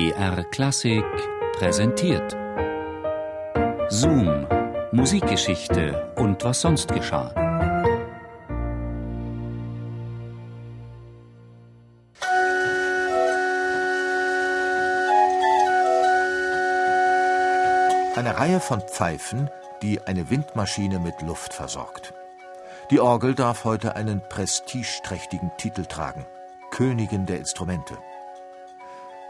BR 0.00 0.44
Klassik 0.44 1.04
präsentiert. 1.58 2.34
Zoom, 3.90 4.46
Musikgeschichte 4.92 6.14
und 6.16 6.42
was 6.42 6.62
sonst 6.62 6.88
geschah. 6.90 7.28
Eine 18.16 18.38
Reihe 18.38 18.60
von 18.60 18.80
Pfeifen, 18.80 19.50
die 19.82 20.00
eine 20.00 20.30
Windmaschine 20.30 20.98
mit 20.98 21.20
Luft 21.20 21.52
versorgt. 21.52 22.14
Die 22.90 23.00
Orgel 23.00 23.34
darf 23.34 23.64
heute 23.64 23.96
einen 23.96 24.22
prestigeträchtigen 24.30 25.50
Titel 25.58 25.84
tragen: 25.84 26.24
Königin 26.70 27.26
der 27.26 27.36
Instrumente. 27.36 27.98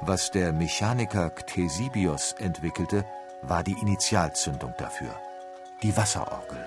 Was 0.03 0.31
der 0.31 0.53
Mechaniker 0.53 1.29
Ctesibios 1.29 2.33
entwickelte, 2.39 3.05
war 3.43 3.63
die 3.63 3.77
Initialzündung 3.83 4.73
dafür: 4.79 5.15
die 5.83 5.95
Wasserorgel. 5.95 6.59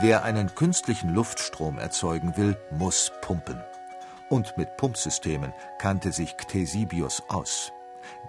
Wer 0.00 0.24
einen 0.24 0.54
künstlichen 0.54 1.10
Luftstrom 1.10 1.78
erzeugen 1.78 2.36
will, 2.36 2.56
muss 2.70 3.12
pumpen 3.20 3.62
und 4.30 4.56
mit 4.56 4.76
Pumpsystemen 4.78 5.52
kannte 5.78 6.10
sich 6.10 6.36
Ctesibius 6.36 7.22
aus. 7.28 7.72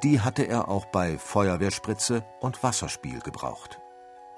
Die 0.04 0.20
hatte 0.20 0.44
er 0.44 0.68
auch 0.68 0.86
bei 0.86 1.18
Feuerwehrspritze 1.18 2.24
und 2.42 2.62
Wasserspiel 2.62 3.22
gebraucht. 3.22 3.80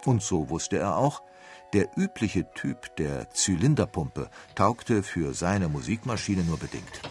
Und 0.06 0.22
so 0.22 0.50
wusste 0.50 0.78
er 0.78 0.98
auch, 0.98 1.24
der 1.74 1.90
übliche 1.98 2.46
Typ 2.54 2.96
der 2.98 3.32
Zylinderpumpe 3.32 4.30
taugte 4.56 5.02
für 5.04 5.34
seine 5.34 5.68
Musikmaschine 5.68 6.44
nur 6.44 6.58
bedingt. 6.58 7.02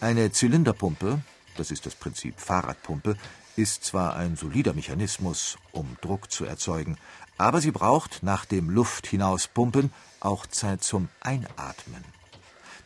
Eine 0.00 0.30
Zylinderpumpe, 0.30 1.20
das 1.56 1.70
ist 1.70 1.86
das 1.86 1.94
Prinzip 1.94 2.38
Fahrradpumpe, 2.38 3.16
ist 3.56 3.84
zwar 3.84 4.16
ein 4.16 4.36
solider 4.36 4.74
Mechanismus, 4.74 5.58
um 5.72 5.96
Druck 6.02 6.30
zu 6.30 6.44
erzeugen, 6.44 6.96
aber 7.38 7.60
sie 7.60 7.70
braucht 7.70 8.22
nach 8.22 8.44
dem 8.44 8.68
Luft 8.68 9.06
hinauspumpen 9.06 9.92
auch 10.20 10.46
Zeit 10.46 10.84
zum 10.84 11.08
Einatmen. 11.20 12.04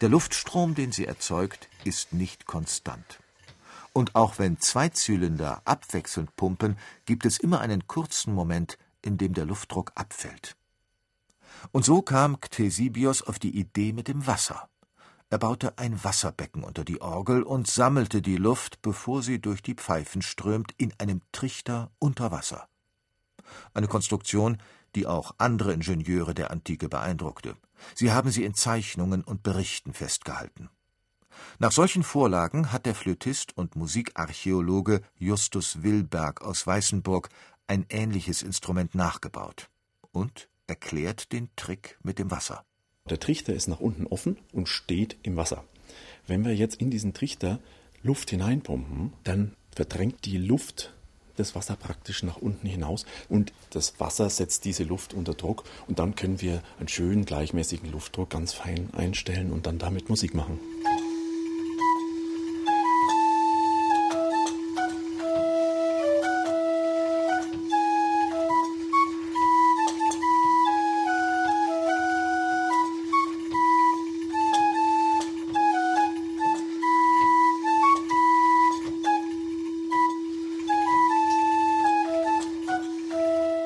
Der 0.00 0.08
Luftstrom, 0.08 0.74
den 0.74 0.92
sie 0.92 1.06
erzeugt, 1.06 1.68
ist 1.84 2.12
nicht 2.12 2.46
konstant. 2.46 3.20
Und 3.92 4.14
auch 4.16 4.38
wenn 4.38 4.58
zwei 4.58 4.88
Zylinder 4.88 5.62
abwechselnd 5.64 6.34
pumpen, 6.36 6.76
gibt 7.06 7.26
es 7.26 7.38
immer 7.38 7.60
einen 7.60 7.86
kurzen 7.86 8.34
Moment, 8.34 8.76
in 9.04 9.18
dem 9.18 9.34
der 9.34 9.44
Luftdruck 9.44 9.92
abfällt. 9.94 10.56
Und 11.72 11.84
so 11.84 12.02
kam 12.02 12.40
Ctesibios 12.40 13.22
auf 13.22 13.38
die 13.38 13.58
Idee 13.58 13.92
mit 13.92 14.08
dem 14.08 14.26
Wasser. 14.26 14.68
Er 15.30 15.38
baute 15.38 15.78
ein 15.78 16.04
Wasserbecken 16.04 16.62
unter 16.62 16.84
die 16.84 17.00
Orgel 17.00 17.42
und 17.42 17.66
sammelte 17.66 18.22
die 18.22 18.36
Luft, 18.36 18.82
bevor 18.82 19.22
sie 19.22 19.40
durch 19.40 19.62
die 19.62 19.74
Pfeifen 19.74 20.22
strömt, 20.22 20.72
in 20.76 20.92
einem 20.98 21.22
Trichter 21.32 21.90
unter 21.98 22.30
Wasser. 22.30 22.68
Eine 23.72 23.88
Konstruktion, 23.88 24.58
die 24.94 25.06
auch 25.06 25.34
andere 25.38 25.72
Ingenieure 25.72 26.34
der 26.34 26.50
Antike 26.50 26.88
beeindruckte. 26.88 27.56
Sie 27.94 28.12
haben 28.12 28.30
sie 28.30 28.44
in 28.44 28.54
Zeichnungen 28.54 29.24
und 29.24 29.42
Berichten 29.42 29.92
festgehalten. 29.92 30.70
Nach 31.58 31.72
solchen 31.72 32.04
Vorlagen 32.04 32.72
hat 32.72 32.86
der 32.86 32.94
Flötist 32.94 33.56
und 33.56 33.74
Musikarchäologe 33.74 35.02
Justus 35.16 35.82
Wilberg 35.82 36.42
aus 36.42 36.66
Weißenburg 36.66 37.28
ein 37.66 37.86
ähnliches 37.88 38.42
Instrument 38.42 38.94
nachgebaut 38.94 39.68
und 40.12 40.48
erklärt 40.66 41.32
den 41.32 41.48
Trick 41.56 41.98
mit 42.02 42.18
dem 42.18 42.30
Wasser. 42.30 42.64
Der 43.10 43.20
Trichter 43.20 43.52
ist 43.52 43.68
nach 43.68 43.80
unten 43.80 44.06
offen 44.06 44.38
und 44.52 44.68
steht 44.68 45.16
im 45.22 45.36
Wasser. 45.36 45.64
Wenn 46.26 46.44
wir 46.44 46.54
jetzt 46.54 46.80
in 46.80 46.90
diesen 46.90 47.12
Trichter 47.12 47.58
Luft 48.02 48.30
hineinpumpen, 48.30 49.12
dann 49.24 49.54
verdrängt 49.74 50.24
die 50.24 50.38
Luft 50.38 50.94
das 51.36 51.54
Wasser 51.54 51.76
praktisch 51.76 52.22
nach 52.22 52.36
unten 52.36 52.66
hinaus 52.66 53.06
und 53.28 53.52
das 53.70 53.98
Wasser 53.98 54.30
setzt 54.30 54.64
diese 54.64 54.84
Luft 54.84 55.14
unter 55.14 55.34
Druck 55.34 55.64
und 55.88 55.98
dann 55.98 56.14
können 56.14 56.40
wir 56.40 56.62
einen 56.78 56.88
schönen 56.88 57.24
gleichmäßigen 57.24 57.90
Luftdruck 57.90 58.30
ganz 58.30 58.52
fein 58.52 58.88
einstellen 58.94 59.50
und 59.50 59.66
dann 59.66 59.78
damit 59.78 60.08
Musik 60.08 60.34
machen. 60.34 60.60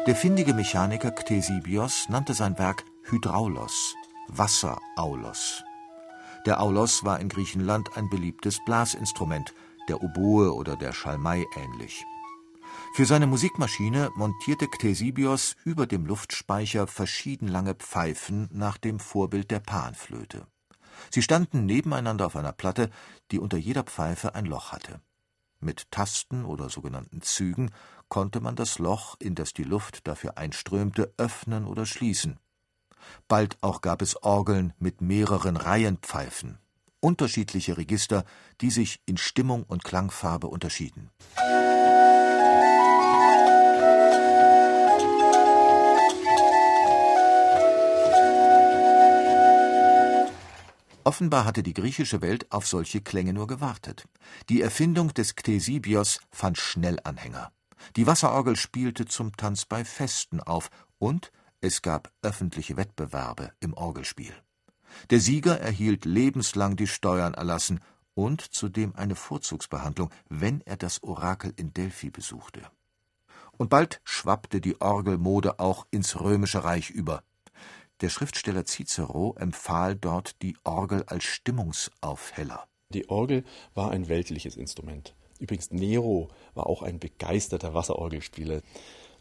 Der 0.09 0.17
findige 0.17 0.55
Mechaniker 0.55 1.11
Ctesibios 1.11 2.09
nannte 2.09 2.33
sein 2.33 2.59
Werk 2.59 2.83
Hydraulos, 3.11 3.95
Wasseraulos. 4.29 5.63
Der 6.47 6.63
Aulos 6.63 7.05
war 7.05 7.21
in 7.21 7.29
Griechenland 7.29 7.95
ein 7.95 8.09
beliebtes 8.09 8.59
Blasinstrument, 8.65 9.53
der 9.87 10.03
Oboe 10.03 10.55
oder 10.55 10.77
der 10.77 10.95
Schalmei 10.95 11.45
ähnlich. 11.59 12.07
Für 12.95 13.05
seine 13.05 13.27
Musikmaschine 13.27 14.09
montierte 14.17 14.69
Ctesibios 14.69 15.57
über 15.67 15.87
dem 15.87 16.07
Luftspeicher 16.07 16.87
verschieden 16.87 17.47
lange 17.47 17.75
Pfeifen 17.75 18.49
nach 18.51 18.79
dem 18.79 19.01
Vorbild 19.01 19.51
der 19.51 19.61
Panflöte. 19.61 20.47
Sie 21.11 21.21
standen 21.21 21.67
nebeneinander 21.67 22.25
auf 22.25 22.37
einer 22.37 22.53
Platte, 22.53 22.89
die 23.31 23.39
unter 23.39 23.59
jeder 23.59 23.83
Pfeife 23.83 24.35
ein 24.35 24.47
Loch 24.47 24.73
hatte. 24.73 25.03
Mit 25.61 25.91
Tasten 25.91 26.45
oder 26.45 26.69
sogenannten 26.69 27.21
Zügen 27.21 27.71
konnte 28.09 28.41
man 28.41 28.57
das 28.57 28.79
Loch, 28.79 29.17
in 29.19 29.35
das 29.35 29.53
die 29.53 29.65
Luft 29.65 30.07
dafür 30.07 30.39
einströmte, 30.39 31.13
öffnen 31.17 31.67
oder 31.67 31.85
schließen. 31.85 32.39
Bald 33.27 33.59
auch 33.61 33.81
gab 33.81 34.03
es 34.03 34.23
Orgeln 34.23 34.73
mit 34.79 35.01
mehreren 35.01 35.57
Reihenpfeifen, 35.57 36.59
unterschiedliche 37.01 37.77
Register, 37.77 38.25
die 38.61 38.71
sich 38.71 39.01
in 39.07 39.17
Stimmung 39.17 39.65
und 39.65 39.85
Klangfarbe 39.85 40.47
unterschieden. 40.47 41.11
Offenbar 51.09 51.47
hatte 51.47 51.63
die 51.63 51.73
griechische 51.73 52.21
Welt 52.21 52.53
auf 52.53 52.67
solche 52.67 53.01
Klänge 53.01 53.33
nur 53.33 53.47
gewartet. 53.47 54.05
Die 54.51 54.61
Erfindung 54.61 55.15
des 55.15 55.37
Ctesibios 55.37 56.21
fand 56.31 56.59
schnell 56.59 57.01
Anhänger. 57.03 57.51
Die 57.97 58.07
Wasserorgel 58.07 58.57
spielte 58.57 59.07
zum 59.07 59.35
Tanz 59.35 59.65
bei 59.65 59.87
Festen 59.87 60.43
auf 60.43 60.69
und 60.99 61.33
es 61.63 61.81
gab 61.81 62.13
öffentliche 62.21 62.77
Wettbewerbe 62.77 63.53
im 63.59 63.73
Orgelspiel. 63.73 64.35
Der 65.09 65.19
Sieger 65.19 65.59
erhielt 65.59 66.05
lebenslang 66.05 66.77
die 66.77 66.87
Steuern 66.87 67.33
erlassen 67.33 67.81
und 68.13 68.43
zudem 68.43 68.95
eine 68.95 69.15
Vorzugsbehandlung, 69.15 70.11
wenn 70.29 70.61
er 70.67 70.77
das 70.77 71.03
Orakel 71.03 71.55
in 71.57 71.73
Delphi 71.73 72.11
besuchte. 72.11 72.61
Und 73.57 73.71
bald 73.71 74.03
schwappte 74.05 74.61
die 74.61 74.79
Orgelmode 74.83 75.59
auch 75.59 75.87
ins 75.91 76.21
römische 76.21 76.65
Reich 76.65 76.91
über. 76.91 77.23
Der 78.01 78.11
Schriftsteller 78.11 78.65
Cicero 78.65 79.35
empfahl 79.39 79.97
dort 79.97 80.41
die 80.43 80.57
Orgel 80.63 81.03
als 81.09 81.25
Stimmungsaufheller. 81.25 82.65
Die 82.91 83.09
Orgel 83.09 83.45
war 83.75 83.91
ein 83.91 84.09
weltliches 84.09 84.57
Instrument. 84.57 85.15
Übrigens, 85.41 85.73
Nero 85.73 86.29
war 86.55 86.69
auch 86.69 86.83
ein 86.83 87.01
begeisterter 87.01 87.75
Wasserorgelspieler. 87.75 88.63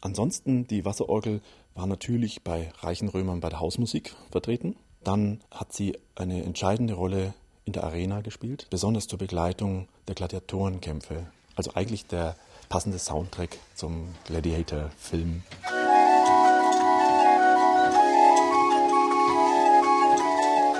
Ansonsten, 0.01 0.67
die 0.67 0.85
Wasserorgel 0.85 1.41
war 1.73 1.87
natürlich 1.87 2.43
bei 2.43 2.71
reichen 2.79 3.07
Römern 3.09 3.39
bei 3.39 3.49
der 3.49 3.59
Hausmusik 3.59 4.15
vertreten. 4.29 4.75
Dann 5.03 5.41
hat 5.49 5.73
sie 5.73 5.97
eine 6.15 6.43
entscheidende 6.43 6.93
Rolle 6.93 7.33
in 7.65 7.73
der 7.73 7.83
Arena 7.83 8.21
gespielt, 8.21 8.67
besonders 8.69 9.07
zur 9.07 9.17
Begleitung 9.17 9.87
der 10.07 10.13
Gladiatorenkämpfe. 10.13 11.27
Also 11.55 11.73
eigentlich 11.73 12.05
der 12.05 12.35
passende 12.69 12.99
Soundtrack 12.99 13.57
zum 13.73 14.13
Gladiator-Film. 14.25 15.43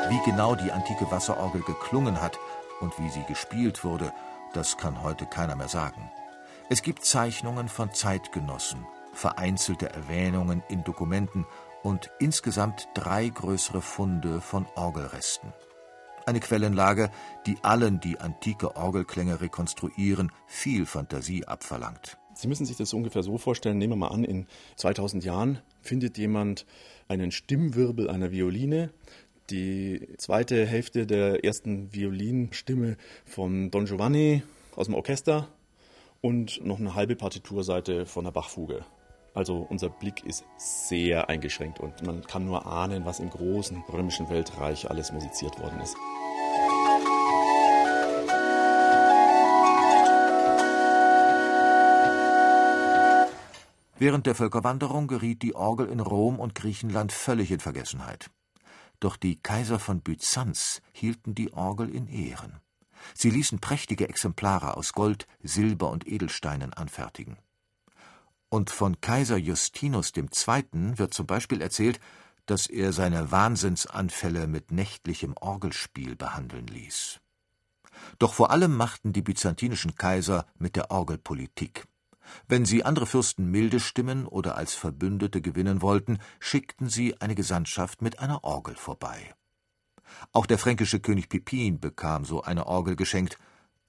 Wie 0.09 0.21
genau 0.24 0.56
die 0.56 0.71
antike 0.71 1.12
Wasserorgel 1.12 1.62
geklungen 1.63 2.21
hat 2.21 2.39
und 2.80 2.98
wie 2.98 3.09
sie 3.09 3.24
gespielt 3.24 3.83
wurde, 3.83 4.13
das 4.54 4.77
kann 4.77 5.04
heute 5.04 5.25
keiner 5.25 5.57
mehr 5.57 5.68
sagen. 5.68 6.09
Es 6.69 6.81
gibt 6.81 7.04
Zeichnungen 7.04 7.68
von 7.68 7.94
Zeitgenossen, 7.94 8.86
vereinzelte 9.12 9.89
Erwähnungen 9.89 10.63
in 10.69 10.86
Dokumenten 10.86 11.45
und 11.83 12.09
insgesamt 12.19 12.88
drei 12.94 13.27
größere 13.27 13.81
Funde 13.81 14.39
von 14.39 14.65
Orgelresten. 14.75 15.51
Eine 16.25 16.39
Quellenlage, 16.39 17.10
die 17.45 17.57
allen, 17.63 18.00
die 18.00 18.19
antike 18.19 18.77
Orgelklänge 18.77 19.42
rekonstruieren, 19.42 20.31
viel 20.45 20.86
Fantasie 20.86 21.45
abverlangt. 21.45 22.18
Sie 22.33 22.48
müssen 22.48 22.65
sich 22.65 22.77
das 22.77 22.94
ungefähr 22.94 23.24
so 23.24 23.38
vorstellen, 23.38 23.77
nehmen 23.77 23.94
wir 23.94 24.07
mal 24.07 24.13
an, 24.13 24.24
in 24.24 24.45
2000 24.75 25.24
Jahren 25.24 25.60
findet 25.81 26.18
jemand 26.18 26.65
einen 27.07 27.31
Stimmwirbel 27.31 28.10
einer 28.10 28.31
Violine, 28.31 28.92
die 29.50 30.08
zweite 30.18 30.66
Hälfte 30.66 31.06
der 31.06 31.44
ersten 31.44 31.94
Violinstimme 31.94 32.98
von 33.26 33.72
Don 33.72 33.86
Giovanni 33.86 34.44
aus 34.76 34.88
dem 34.88 34.96
Orchester 34.96 35.48
und 36.22 36.66
noch 36.66 36.80
eine 36.80 36.96
halbe 36.96 37.16
Partiturseite 37.16 38.06
von 38.06 38.26
der 38.26 38.32
Bachfuge. 38.32 38.86
Also 39.34 39.66
unser 39.70 39.90
Blick 39.90 40.26
ist 40.26 40.44
sehr 40.58 41.30
eingeschränkt 41.30 41.80
und 41.80 42.06
man 42.06 42.24
kann 42.24 42.46
nur 42.46 42.66
ahnen, 42.66 43.06
was 43.06 43.20
im 43.20 43.30
großen 43.30 43.84
römischen 43.94 44.30
Weltreich 44.30 44.90
alles 44.90 45.12
musiziert 45.12 45.60
worden 45.60 45.80
ist. 45.80 45.96
Während 54.00 54.28
der 54.28 54.36
Völkerwanderung 54.36 55.08
geriet 55.08 55.42
die 55.42 55.56
Orgel 55.56 55.88
in 55.90 56.00
Rom 56.00 56.40
und 56.40 56.54
Griechenland 56.54 57.12
völlig 57.12 57.52
in 57.52 57.60
Vergessenheit. 57.60 58.30
Doch 59.00 59.18
die 59.18 59.40
Kaiser 59.42 59.80
von 59.80 60.02
Byzanz 60.02 60.82
hielten 60.92 61.36
die 61.36 61.54
Orgel 61.54 61.94
in 61.94 62.08
Ehren. 62.08 62.60
Sie 63.14 63.30
ließen 63.30 63.60
prächtige 63.60 64.10
Exemplare 64.10 64.76
aus 64.76 64.94
Gold, 64.94 65.28
Silber 65.42 65.90
und 65.92 66.08
Edelsteinen 66.08 66.74
anfertigen. 66.74 67.38
Und 68.50 68.70
von 68.70 69.02
Kaiser 69.02 69.38
Justinus 69.38 70.14
II. 70.16 70.98
wird 70.98 71.14
zum 71.14 71.28
Beispiel 71.28 71.62
erzählt, 71.62 72.00
dass 72.46 72.68
er 72.68 72.94
seine 72.94 73.32
Wahnsinnsanfälle 73.32 74.48
mit 74.48 74.72
nächtlichem 74.72 75.34
Orgelspiel 75.40 76.16
behandeln 76.16 76.66
ließ. 76.66 77.20
Doch 78.20 78.34
vor 78.34 78.52
allem 78.52 78.76
machten 78.76 79.12
die 79.12 79.22
byzantinischen 79.22 79.96
Kaiser 79.96 80.46
mit 80.58 80.76
der 80.76 80.92
Orgel 80.92 81.18
Politik. 81.18 81.88
Wenn 82.47 82.65
sie 82.65 82.83
andere 82.83 83.06
Fürsten 83.06 83.50
milde 83.50 83.79
stimmen 83.79 84.25
oder 84.25 84.56
als 84.57 84.74
Verbündete 84.74 85.41
gewinnen 85.41 85.81
wollten, 85.81 86.19
schickten 86.39 86.89
sie 86.89 87.19
eine 87.21 87.35
Gesandtschaft 87.35 88.01
mit 88.01 88.19
einer 88.19 88.44
Orgel 88.44 88.75
vorbei. 88.75 89.35
Auch 90.31 90.45
der 90.45 90.57
fränkische 90.57 91.00
König 91.00 91.29
Pippin 91.29 91.79
bekam 91.79 92.25
so 92.25 92.41
eine 92.41 92.68
Orgel 92.68 92.95
geschenkt, 92.95 93.38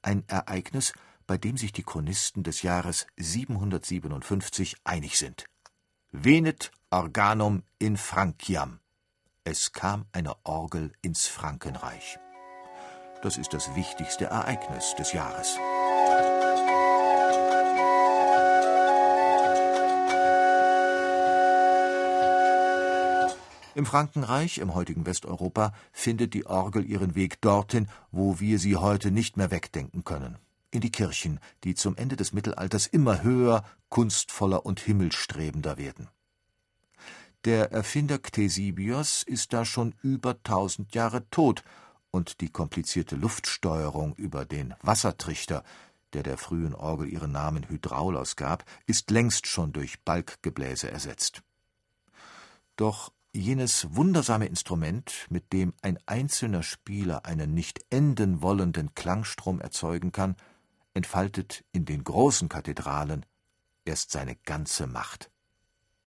ein 0.03 0.25
Ereignis, 0.29 0.93
bei 1.27 1.39
dem 1.39 1.57
sich 1.57 1.73
die 1.73 1.83
Chronisten 1.83 2.43
des 2.43 2.63
Jahres 2.63 3.07
757 3.17 4.77
einig 4.85 5.19
sind. 5.19 5.45
Venet 6.11 6.71
organum 6.91 7.63
in 7.79 7.97
Franciam. 7.97 8.81
Es 9.45 9.73
kam 9.73 10.07
eine 10.13 10.35
Orgel 10.45 10.93
ins 11.03 11.27
Frankenreich. 11.27 12.19
Das 13.23 13.37
ist 13.37 13.53
das 13.53 13.75
wichtigste 13.75 14.27
Ereignis 14.27 14.95
des 14.97 15.13
Jahres. 15.13 15.59
Im 23.79 23.87
Frankenreich, 23.87 24.59
im 24.59 24.75
heutigen 24.75 25.07
Westeuropa, 25.07 25.73
findet 25.93 26.35
die 26.35 26.47
Orgel 26.47 26.85
ihren 26.85 27.15
Weg 27.15 27.41
dorthin, 27.41 27.87
wo 28.11 28.41
wir 28.41 28.59
sie 28.59 28.75
heute 28.75 29.13
nicht 29.13 29.37
mehr 29.37 29.53
wegdenken 29.53 30.03
können. 30.03 30.37
In 30.73 30.81
die 30.81 30.91
Kirchen, 30.91 31.39
die 31.63 31.77
zum 31.77 31.97
Ende 31.97 32.17
des 32.17 32.33
Mittelalters 32.33 32.89
immer 32.89 33.23
höher, 33.23 33.63
kunstvoller 33.89 34.67
und 34.67 34.81
himmelstrebender 34.81 35.79
werden. 35.79 36.09
Der 37.45 37.71
Erfinder 37.71 38.19
Ctesibios 38.19 39.23
ist 39.23 39.53
da 39.53 39.65
schon 39.65 39.95
über 40.03 40.43
tausend 40.43 40.93
Jahre 40.97 41.31
tot, 41.31 41.63
und 42.11 42.41
die 42.41 42.49
komplizierte 42.49 43.15
Luftsteuerung 43.15 44.17
über 44.17 44.45
den 44.45 44.75
Wassertrichter, 44.83 45.63
der 46.15 46.25
der 46.25 46.37
frühen 46.37 46.75
Orgel 46.75 47.07
ihren 47.07 47.31
Namen 47.31 47.69
Hydraulos 47.69 48.35
gab, 48.35 48.65
ist 48.87 49.13
längst 49.13 49.47
schon 49.47 49.73
durch 49.73 50.01
Balkgebläse 50.01 50.91
ersetzt. 50.91 51.45
Doch 52.75 53.13
jenes 53.39 53.95
wundersame 53.95 54.47
Instrument, 54.47 55.27
mit 55.31 55.53
dem 55.53 55.73
ein 55.83 55.99
einzelner 56.07 56.63
Spieler 56.63 57.25
einen 57.25 57.55
nicht 57.55 57.85
enden 57.91 58.43
wollenden 58.43 58.95
Klangstrom 58.95 59.61
erzeugen 59.61 60.13
kann, 60.13 60.37
entfaltet 60.95 61.65
in 61.73 61.85
den 61.85 62.05
großen 62.05 62.49
Kathedralen 62.49 63.25
erst 63.85 64.11
seine 64.11 64.37
ganze 64.37 64.87
Macht 64.87 65.31